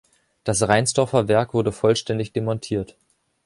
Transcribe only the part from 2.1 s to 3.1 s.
demontiert.